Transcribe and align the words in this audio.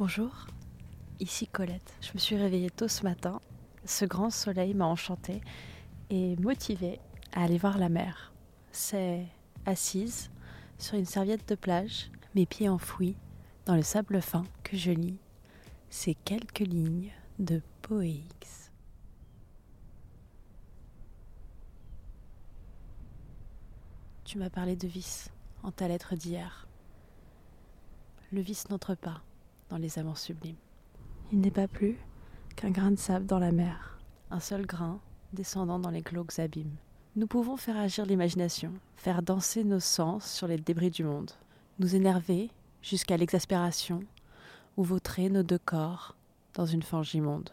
Bonjour, 0.00 0.46
ici 1.18 1.46
Colette. 1.46 1.94
Je 2.00 2.14
me 2.14 2.18
suis 2.18 2.34
réveillée 2.34 2.70
tôt 2.70 2.88
ce 2.88 3.02
matin. 3.02 3.38
Ce 3.84 4.06
grand 4.06 4.30
soleil 4.30 4.72
m'a 4.72 4.86
enchantée 4.86 5.42
et 6.08 6.36
motivée 6.36 6.98
à 7.34 7.44
aller 7.44 7.58
voir 7.58 7.76
la 7.76 7.90
mer. 7.90 8.32
C'est 8.72 9.26
assise 9.66 10.30
sur 10.78 10.96
une 10.96 11.04
serviette 11.04 11.46
de 11.50 11.54
plage, 11.54 12.10
mes 12.34 12.46
pieds 12.46 12.70
enfouis 12.70 13.14
dans 13.66 13.76
le 13.76 13.82
sable 13.82 14.22
fin 14.22 14.44
que 14.62 14.74
je 14.74 14.90
lis 14.90 15.18
ces 15.90 16.14
quelques 16.14 16.60
lignes 16.60 17.12
de 17.38 17.60
Poéix. 17.82 18.72
Tu 24.24 24.38
m'as 24.38 24.48
parlé 24.48 24.76
de 24.76 24.88
vice 24.88 25.30
en 25.62 25.70
ta 25.70 25.88
lettre 25.88 26.14
d'hier. 26.14 26.66
Le 28.32 28.40
vice 28.40 28.70
n'entre 28.70 28.94
pas 28.94 29.20
dans 29.70 29.78
les 29.78 29.98
amants 29.98 30.14
sublimes. 30.14 30.56
Il 31.32 31.40
n'est 31.40 31.50
pas 31.50 31.68
plus 31.68 31.96
qu'un 32.56 32.70
grain 32.70 32.90
de 32.90 32.98
sable 32.98 33.26
dans 33.26 33.38
la 33.38 33.52
mer, 33.52 33.98
un 34.30 34.40
seul 34.40 34.66
grain 34.66 35.00
descendant 35.32 35.78
dans 35.78 35.90
les 35.90 36.02
glauques 36.02 36.38
abîmes. 36.38 36.76
Nous 37.16 37.26
pouvons 37.26 37.56
faire 37.56 37.76
agir 37.76 38.04
l'imagination, 38.04 38.72
faire 38.96 39.22
danser 39.22 39.64
nos 39.64 39.80
sens 39.80 40.30
sur 40.30 40.46
les 40.46 40.58
débris 40.58 40.90
du 40.90 41.04
monde, 41.04 41.30
nous 41.78 41.94
énerver 41.94 42.50
jusqu'à 42.82 43.16
l'exaspération, 43.16 44.02
ou 44.76 44.82
vautrer 44.82 45.28
nos 45.28 45.42
deux 45.42 45.58
corps 45.58 46.14
dans 46.54 46.66
une 46.66 46.82
fange 46.82 47.14
immonde. 47.14 47.50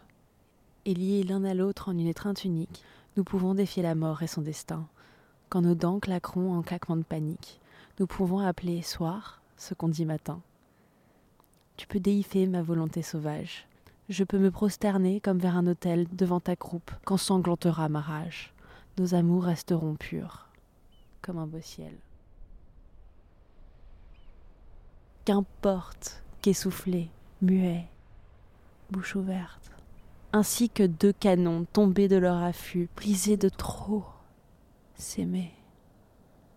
Et 0.86 0.94
liés 0.94 1.24
l'un 1.24 1.44
à 1.44 1.54
l'autre 1.54 1.90
en 1.90 1.98
une 1.98 2.08
étreinte 2.08 2.46
unique, 2.46 2.84
nous 3.16 3.24
pouvons 3.24 3.56
défier 3.56 3.84
la 3.84 3.96
mort 3.96 4.24
et 4.24 4.28
son 4.28 4.42
destin. 4.42 4.88
Quand 5.50 5.62
nos 5.62 5.76
dents 5.76 6.00
claqueront 6.00 6.54
en 6.56 6.62
claquement 6.62 6.98
de 6.98 7.04
panique, 7.04 7.60
nous 8.00 8.08
pouvons 8.08 8.40
appeler 8.40 8.82
soir 8.82 9.42
ce 9.58 9.74
qu'on 9.74 9.90
dit 9.90 10.06
matin. 10.06 10.42
Tu 11.78 11.88
peux 11.88 12.00
déifer 12.00 12.48
ma 12.48 12.62
volonté 12.62 13.02
sauvage. 13.02 13.68
Je 14.10 14.24
peux 14.24 14.40
me 14.40 14.52
prosterner 14.52 15.20
comme 15.22 15.38
vers 15.38 15.56
un 15.56 15.68
autel 15.68 16.08
devant 16.12 16.40
ta 16.40 16.56
croupe 16.56 16.92
quand 17.06 17.18
sanglantera 17.18 17.88
ma 17.88 18.02
rage. 18.02 18.54
Nos 18.98 19.14
amours 19.14 19.44
resteront 19.44 19.96
purs, 19.96 20.48
comme 21.22 21.38
un 21.38 21.46
beau 21.46 21.62
ciel. 21.62 21.94
Qu'importe 25.26 26.24
qu'essoufflé, 26.42 27.10
muet, 27.42 27.86
bouche 28.90 29.16
ouverte, 29.16 29.72
ainsi 30.34 30.70
que 30.70 30.84
deux 30.84 31.14
canons 31.14 31.66
tombés 31.74 32.08
de 32.08 32.16
leur 32.16 32.38
affût, 32.38 32.90
brisés 32.96 33.38
de 33.38 33.50
trop 33.50 34.06
s'aimer. 34.96 35.52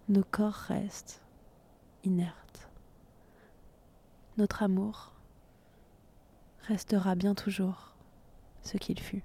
Nos 0.08 0.24
corps 0.24 0.54
restent 0.54 1.20
inertes. 2.04 2.49
Notre 4.38 4.62
amour 4.62 5.12
restera 6.62 7.14
bien 7.14 7.34
toujours 7.34 7.94
ce 8.62 8.76
qu'il 8.76 9.00
fut. 9.00 9.24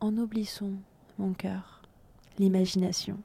Ennoblissons 0.00 0.78
mon 1.18 1.32
cœur, 1.32 1.82
l'imagination. 2.38 3.18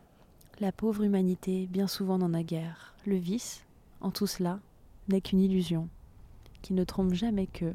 La 0.60 0.72
pauvre 0.72 1.04
humanité 1.04 1.68
bien 1.68 1.88
souvent 1.88 2.18
n'en 2.18 2.34
a 2.34 2.44
guère. 2.44 2.94
Le 3.06 3.16
vice, 3.16 3.66
en 4.02 4.12
tout 4.12 4.28
cela, 4.28 4.60
n'est 5.08 5.22
qu'une 5.22 5.40
illusion, 5.40 5.88
qui 6.62 6.74
ne 6.74 6.84
trompe 6.84 7.14
jamais 7.14 7.48
que 7.48 7.74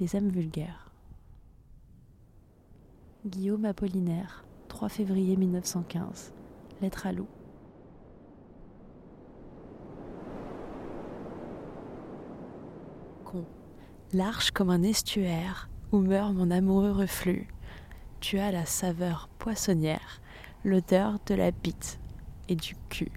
les 0.00 0.16
âmes 0.16 0.30
vulgaires. 0.30 0.90
Guillaume 3.26 3.66
Apollinaire, 3.66 4.44
3 4.68 4.88
février 4.88 5.36
1915. 5.36 6.32
Lettre 6.80 7.06
à 7.06 7.12
Lou. 7.12 7.26
Large 14.12 14.52
comme 14.52 14.70
un 14.70 14.82
estuaire 14.82 15.68
où 15.92 15.98
meurt 15.98 16.32
mon 16.32 16.50
amoureux 16.50 16.92
reflux, 16.92 17.48
tu 18.20 18.38
as 18.38 18.50
la 18.50 18.64
saveur 18.64 19.28
poissonnière, 19.38 20.20
l'odeur 20.64 21.18
de 21.26 21.34
la 21.34 21.50
bite 21.50 22.00
et 22.48 22.56
du 22.56 22.74
cul, 22.88 23.12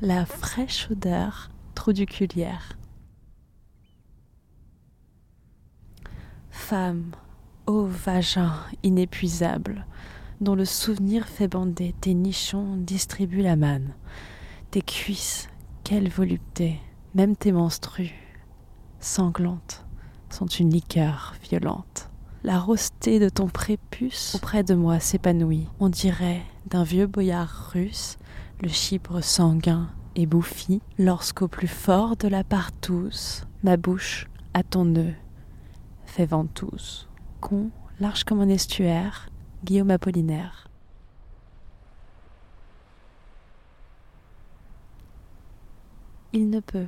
la 0.00 0.24
fraîche 0.24 0.88
odeur 0.90 1.50
troduculière. 1.74 2.78
Femme, 6.50 7.10
ô 7.66 7.84
vagin 7.84 8.54
inépuisable, 8.82 9.86
dont 10.40 10.54
le 10.54 10.64
souvenir 10.64 11.26
fait 11.26 11.48
bander 11.48 11.94
tes 12.00 12.14
nichons 12.14 12.76
distribue 12.76 13.42
la 13.42 13.56
manne, 13.56 13.94
tes 14.70 14.82
cuisses, 14.82 15.48
quelle 15.84 16.08
volupté, 16.08 16.78
même 17.14 17.36
tes 17.36 17.52
menstrues, 17.52 18.14
sanglantes, 19.04 19.84
sont 20.30 20.46
une 20.46 20.70
liqueur 20.70 21.34
violente. 21.42 22.08
La 22.44 22.58
rosté 22.58 23.18
de 23.18 23.28
ton 23.28 23.46
prépuce 23.48 24.34
auprès 24.34 24.64
de 24.64 24.74
moi 24.74 24.98
s'épanouit. 24.98 25.68
On 25.78 25.88
dirait 25.88 26.42
d'un 26.66 26.82
vieux 26.82 27.06
boyard 27.06 27.70
russe 27.72 28.18
le 28.60 28.68
chypre 28.68 29.20
sanguin 29.22 29.90
et 30.14 30.26
bouffi, 30.26 30.80
lorsqu'au 30.98 31.48
plus 31.48 31.68
fort 31.68 32.16
de 32.16 32.28
la 32.28 32.44
partouze, 32.44 33.44
ma 33.62 33.76
bouche 33.76 34.28
à 34.54 34.62
ton 34.62 34.84
nœud 34.84 35.14
fait 36.04 36.26
ventouse. 36.26 37.08
Con, 37.40 37.70
large 37.98 38.24
comme 38.24 38.40
un 38.40 38.48
estuaire, 38.48 39.28
Guillaume 39.64 39.90
Apollinaire. 39.90 40.68
Il 46.32 46.50
ne 46.50 46.60
peut 46.60 46.86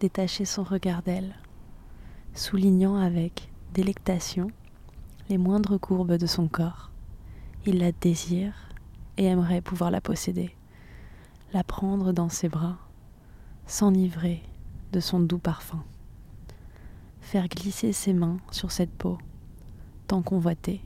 détacher 0.00 0.44
son 0.44 0.62
regard 0.62 1.02
d'elle, 1.02 1.34
soulignant 2.34 2.96
avec 2.96 3.50
délectation 3.74 4.50
les 5.28 5.38
moindres 5.38 5.78
courbes 5.78 6.16
de 6.16 6.26
son 6.26 6.48
corps. 6.48 6.90
Il 7.66 7.78
la 7.78 7.92
désire 7.92 8.54
et 9.16 9.26
aimerait 9.26 9.60
pouvoir 9.60 9.90
la 9.90 10.00
posséder, 10.00 10.54
la 11.52 11.62
prendre 11.62 12.12
dans 12.12 12.28
ses 12.28 12.48
bras, 12.48 12.78
s'enivrer 13.66 14.42
de 14.92 15.00
son 15.00 15.20
doux 15.20 15.38
parfum, 15.38 15.84
faire 17.20 17.48
glisser 17.48 17.92
ses 17.92 18.12
mains 18.12 18.38
sur 18.50 18.72
cette 18.72 18.92
peau, 18.92 19.18
tant 20.06 20.22
convoitée. 20.22 20.80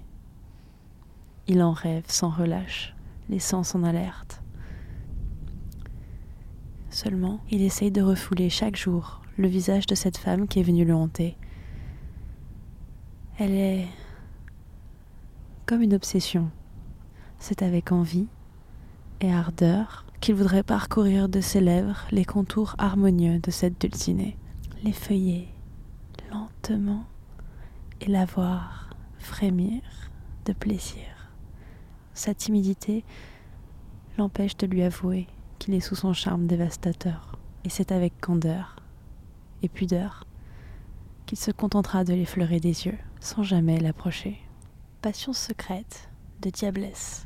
Il 1.47 1.62
en 1.62 1.72
rêve 1.72 2.05
sans 2.09 2.31
relâche, 2.31 2.94
les 3.28 3.38
sens 3.38 3.75
en 3.75 3.82
alerte. 3.82 4.44
Seulement, 6.94 7.41
il 7.50 7.60
essaye 7.62 7.91
de 7.91 8.03
refouler 8.03 8.49
chaque 8.49 8.77
jour 8.77 9.21
le 9.37 9.49
visage 9.49 9.87
de 9.87 9.97
cette 9.97 10.16
femme 10.16 10.47
qui 10.47 10.60
est 10.60 10.62
venue 10.62 10.84
le 10.84 10.94
hanter. 10.94 11.37
Elle 13.37 13.50
est 13.50 13.88
comme 15.66 15.82
une 15.82 15.94
obsession. 15.94 16.53
C'est 17.41 17.62
avec 17.62 17.91
envie 17.91 18.28
et 19.21 19.32
ardeur 19.32 20.06
qu'il 20.21 20.37
voudrait 20.37 20.62
parcourir 20.62 21.28
de 21.28 21.41
ses 21.41 21.60
lèvres 21.60 22.06
les 22.12 22.25
contours 22.25 22.77
harmonieux 22.78 23.41
de 23.41 23.50
cette 23.50 23.81
dulcinée, 23.81 24.37
les 24.84 24.93
feuiller 24.93 25.49
lentement 26.31 27.06
et 28.03 28.06
la 28.06 28.25
voir 28.25 28.91
frémir 29.19 29.82
de 30.44 30.53
plaisir. 30.53 31.32
Sa 32.12 32.34
timidité 32.34 33.05
l'empêche 34.16 34.56
de 34.56 34.69
lui 34.69 34.84
avouer 34.84 35.26
qu'il 35.64 35.72
est 35.72 35.80
sous 35.80 35.94
son 35.94 36.12
charme 36.12 36.47
dévastateur, 36.47 37.38
et 37.64 37.70
c'est 37.70 37.91
avec 37.91 38.20
candeur 38.20 38.76
et 39.62 39.69
pudeur 39.70 40.26
qu'il 41.25 41.38
se 41.38 41.50
contentera 41.50 42.04
de 42.04 42.12
l'effleurer 42.12 42.60
des 42.60 42.84
yeux 42.84 42.98
sans 43.19 43.42
jamais 43.42 43.80
l'approcher. 43.80 44.38
Passion 45.00 45.32
secrète 45.32 46.10
de 46.42 46.50
Diablesse. 46.50 47.25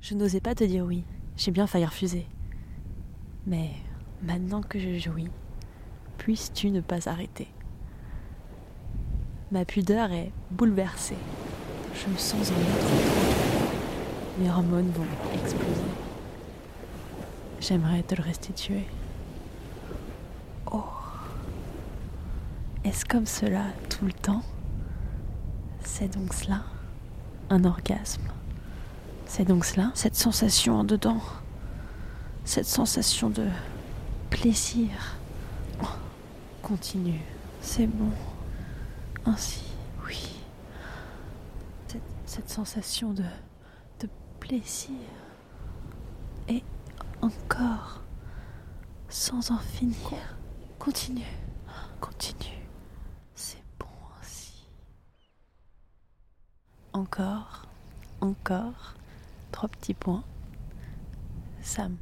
Je 0.00 0.14
n'osais 0.14 0.40
pas 0.40 0.54
te 0.54 0.62
dire 0.62 0.84
oui, 0.84 1.02
j'ai 1.36 1.50
bien 1.50 1.66
failli 1.66 1.84
refuser. 1.84 2.26
Mais 3.44 3.72
maintenant 4.22 4.62
que 4.62 4.78
je 4.78 5.00
jouis, 5.00 5.30
puisses-tu 6.16 6.70
ne 6.70 6.80
pas 6.80 7.08
arrêter? 7.08 7.48
Ma 9.50 9.64
pudeur 9.64 10.12
est 10.12 10.30
bouleversée. 10.52 11.18
Je 11.98 12.10
me 12.10 12.18
sens 12.18 12.50
en 12.50 12.60
être 12.60 12.86
Mes 14.38 14.50
hormones 14.50 14.90
vont 14.90 15.06
exploser. 15.34 15.82
J'aimerais 17.58 18.02
te 18.02 18.14
le 18.14 18.22
restituer. 18.22 18.86
Oh. 20.70 20.84
Est-ce 22.84 23.04
comme 23.06 23.24
cela 23.26 23.64
tout 23.88 24.04
le 24.04 24.12
temps? 24.12 24.42
C'est 25.82 26.14
donc 26.14 26.34
cela? 26.34 26.64
Un 27.48 27.64
orgasme. 27.64 28.28
C'est 29.26 29.44
donc 29.44 29.64
cela? 29.64 29.90
Cette 29.94 30.16
sensation 30.16 30.80
en 30.80 30.84
dedans. 30.84 31.20
Cette 32.44 32.66
sensation 32.66 33.30
de 33.30 33.46
plaisir. 34.28 35.16
Oh, 35.82 35.86
Continue, 36.62 37.20
c'est 37.62 37.86
bon. 37.86 38.10
Ainsi. 39.24 39.62
Cette, 42.26 42.50
sensation 42.50 43.12
de, 43.12 43.24
de 44.00 44.08
plaisir. 44.40 44.96
Et 46.48 46.62
encore, 47.22 48.02
sans 49.08 49.50
en 49.50 49.58
finir. 49.58 49.96
Continue, 50.78 51.24
continue. 52.00 52.68
C'est 53.34 53.62
bon 53.78 53.86
ainsi. 54.20 54.68
Encore, 56.92 57.62
encore. 58.20 58.94
Trois 59.52 59.68
petits 59.68 59.94
points. 59.94 60.24
Sam. 61.62 61.96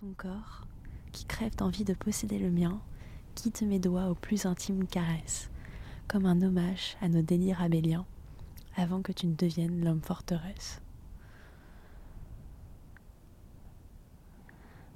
Ton 0.00 0.14
corps, 0.16 0.66
qui 1.12 1.26
crève 1.26 1.54
d'envie 1.56 1.84
de 1.84 1.92
posséder 1.92 2.38
le 2.38 2.50
mien, 2.50 2.80
quitte 3.34 3.60
mes 3.60 3.78
doigts 3.78 4.06
aux 4.06 4.14
plus 4.14 4.46
intimes 4.46 4.86
caresses, 4.86 5.50
comme 6.08 6.24
un 6.24 6.40
hommage 6.40 6.96
à 7.02 7.08
nos 7.10 7.20
délires 7.20 7.60
abéliens, 7.60 8.06
avant 8.76 9.02
que 9.02 9.12
tu 9.12 9.26
ne 9.26 9.34
deviennes 9.34 9.84
l'homme 9.84 10.00
forteresse. 10.00 10.80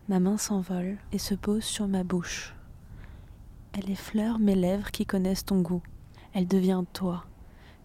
Ma 0.08 0.20
main 0.20 0.38
s'envole 0.38 0.96
et 1.12 1.18
se 1.18 1.34
pose 1.34 1.64
sur 1.64 1.86
ma 1.86 2.02
bouche. 2.02 2.54
Elle 3.74 3.90
effleure 3.90 4.38
mes 4.38 4.54
lèvres 4.54 4.90
qui 4.90 5.04
connaissent 5.04 5.44
ton 5.44 5.60
goût. 5.60 5.82
Elle 6.32 6.48
devient 6.48 6.82
toi, 6.94 7.26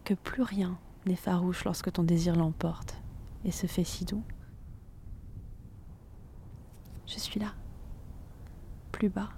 que 0.05 0.13
plus 0.13 0.43
rien 0.43 0.79
n'est 1.05 1.17
farouche 1.17 1.65
lorsque 1.65 1.91
ton 1.91 2.03
désir 2.03 2.37
l'emporte 2.37 2.95
et 3.43 3.51
se 3.51 3.67
fait 3.67 3.83
si 3.83 4.05
doux. 4.05 4.23
Je 7.09 7.17
suis 7.17 7.39
là, 7.39 7.53
plus 8.91 9.09
bas. 9.09 9.29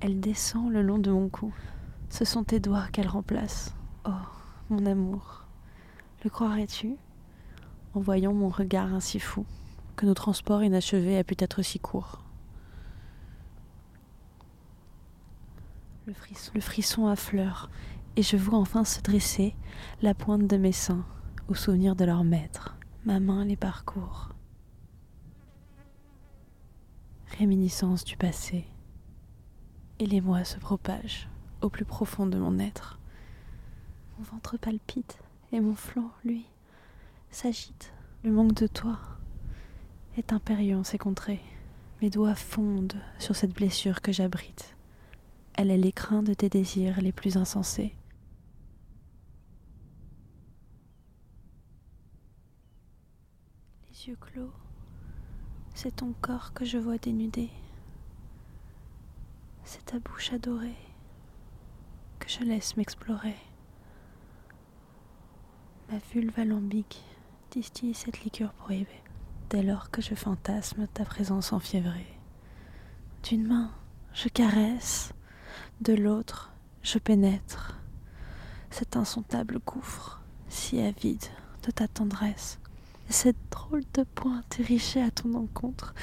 Elle 0.00 0.18
descend 0.18 0.72
le 0.72 0.82
long 0.82 0.98
de 0.98 1.12
mon 1.12 1.28
cou. 1.28 1.54
Ce 2.10 2.24
sont 2.24 2.42
tes 2.42 2.58
doigts 2.58 2.88
qu'elle 2.90 3.06
remplace. 3.06 3.72
Oh, 4.04 4.10
mon 4.68 4.84
amour, 4.84 5.46
le 6.24 6.30
croirais-tu? 6.30 6.96
En 7.94 8.00
voyant 8.00 8.34
mon 8.34 8.48
regard 8.48 8.92
ainsi 8.92 9.20
fou, 9.20 9.46
que 9.94 10.06
nos 10.06 10.14
transports 10.14 10.64
inachevés 10.64 11.16
a 11.16 11.22
pu 11.22 11.36
être 11.38 11.62
si 11.62 11.78
court 11.78 12.24
Le 16.06 16.14
frisson, 16.14 16.50
le 16.52 16.60
frisson 16.60 17.06
affleure, 17.06 17.70
et 18.16 18.22
je 18.22 18.36
vois 18.36 18.58
enfin 18.58 18.84
se 18.84 19.00
dresser 19.02 19.54
la 20.02 20.14
pointe 20.14 20.48
de 20.48 20.56
mes 20.56 20.72
seins 20.72 21.06
au 21.46 21.54
souvenir 21.54 21.94
de 21.94 22.04
leur 22.04 22.24
maître. 22.24 22.76
Ma 23.04 23.20
main 23.20 23.44
les 23.44 23.56
parcourt 23.56 24.35
réminiscence 27.38 28.04
du 28.04 28.16
passé. 28.16 28.64
Et 29.98 30.06
les 30.06 30.20
mois 30.20 30.44
se 30.44 30.58
propagent 30.58 31.28
au 31.60 31.68
plus 31.68 31.84
profond 31.84 32.26
de 32.26 32.38
mon 32.38 32.58
être. 32.58 32.98
Mon 34.18 34.24
ventre 34.24 34.56
palpite 34.56 35.18
et 35.52 35.60
mon 35.60 35.74
flanc, 35.74 36.10
lui, 36.24 36.46
s'agite. 37.30 37.92
Le 38.22 38.32
manque 38.32 38.54
de 38.54 38.66
toi 38.66 38.98
est 40.16 40.32
impérieux 40.32 40.76
en 40.76 40.84
ces 40.84 40.98
contrées. 40.98 41.42
Mes 42.02 42.10
doigts 42.10 42.34
fondent 42.34 43.00
sur 43.18 43.36
cette 43.36 43.54
blessure 43.54 44.00
que 44.02 44.12
j'abrite. 44.12 44.76
Elle 45.54 45.70
est 45.70 45.78
l'écrin 45.78 46.22
de 46.22 46.34
tes 46.34 46.48
désirs 46.48 47.00
les 47.00 47.12
plus 47.12 47.36
insensés. 47.36 47.94
Les 53.88 54.08
yeux 54.08 54.16
clos 54.20 54.52
c'est 55.76 55.96
ton 55.96 56.14
corps 56.22 56.54
que 56.54 56.64
je 56.64 56.78
vois 56.78 56.96
dénudé. 56.96 57.50
C'est 59.62 59.84
ta 59.84 59.98
bouche 59.98 60.32
adorée 60.32 60.74
que 62.18 62.30
je 62.30 62.40
laisse 62.40 62.78
m'explorer. 62.78 63.36
Ma 65.90 65.98
vulve 66.14 66.38
alambique 66.38 67.04
distille 67.50 67.92
cette 67.92 68.24
liqueur 68.24 68.54
prohibée 68.54 69.02
dès 69.50 69.62
lors 69.62 69.90
que 69.90 70.00
je 70.00 70.14
fantasme 70.14 70.86
ta 70.94 71.04
présence 71.04 71.52
enfiévrée. 71.52 72.18
D'une 73.22 73.46
main, 73.46 73.70
je 74.14 74.30
caresse, 74.30 75.12
de 75.82 75.92
l'autre, 75.92 76.52
je 76.82 76.98
pénètre 76.98 77.78
cet 78.70 78.96
insondable 78.96 79.58
gouffre 79.58 80.22
si 80.48 80.80
avide 80.80 81.26
de 81.64 81.70
ta 81.70 81.86
tendresse 81.86 82.58
cette 83.08 83.36
drôle 83.50 83.84
de 83.94 84.02
pointe 84.02 84.58
érigée 84.58 85.02
à 85.02 85.10
ton 85.10 85.34
encontre 85.34 85.94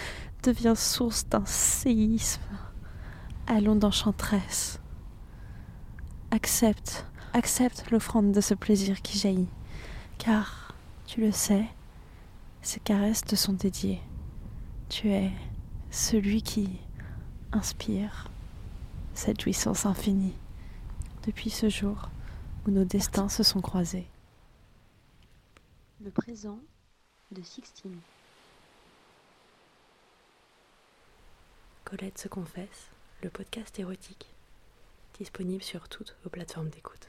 devient 0.44 0.76
source 0.76 1.28
d'un 1.28 1.46
séisme. 1.46 2.42
Allons 3.48 3.76
d'enchanteresse. 3.76 4.80
Accepte, 6.32 7.06
accepte 7.34 7.92
l'offrande 7.92 8.32
de 8.32 8.42
ce 8.42 8.54
plaisir 8.54 9.02
qui 9.02 9.18
jaillit, 9.18 9.50
car, 10.18 10.74
tu 11.06 11.22
le 11.22 11.32
sais, 11.32 11.66
ces 12.62 12.80
caresses 12.80 13.24
te 13.24 13.36
sont 13.36 13.54
dédiées. 13.54 14.02
Tu 14.90 15.10
es 15.10 15.32
celui 15.92 16.42
qui 16.42 16.80
inspire 17.52 18.30
cette 19.14 19.42
jouissance 19.42 19.86
infinie 19.86 20.34
depuis 21.26 21.50
ce 21.50 21.70
jour 21.70 22.10
où 22.66 22.72
nos 22.72 22.86
destins 22.86 23.30
se 23.30 23.44
sont 23.44 23.62
croisés. 23.62 24.08
Le 26.02 26.12
présent 26.12 26.60
de. 27.33 27.41
Colette 31.83 32.18
se 32.18 32.27
confesse, 32.27 32.89
le 33.21 33.30
podcast 33.30 33.77
érotique, 33.80 34.33
disponible 35.18 35.63
sur 35.63 35.88
toutes 35.89 36.15
vos 36.24 36.30
plateformes 36.30 36.69
d'écoute. 36.69 37.07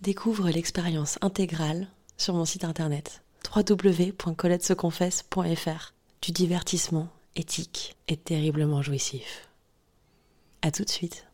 Découvre 0.00 0.50
l'expérience 0.50 1.18
intégrale 1.20 1.86
sur 2.16 2.34
mon 2.34 2.44
site 2.44 2.64
internet 2.64 3.22
www.coletteseconfesse.fr 3.54 5.92
du 6.22 6.32
divertissement 6.32 7.08
éthique 7.34 7.96
et 8.08 8.16
terriblement 8.16 8.80
jouissif. 8.80 9.48
À 10.62 10.70
tout 10.70 10.84
de 10.84 10.90
suite. 10.90 11.26